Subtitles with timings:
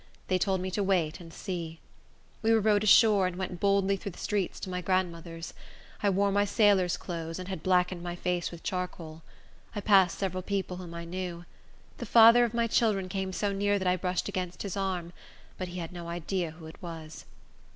[0.29, 1.79] They told me to wait and see.
[2.41, 5.53] We were rowed ashore, and went boldly through the streets, to my grandmother's.
[6.01, 9.21] I wore my sailor's clothes, and had blackened my face with charcoal.
[9.75, 11.45] I passed several people whom I knew.
[11.99, 15.13] The father of my children came so near that I brushed against his arm;
[15.59, 17.25] but he had no idea who it was.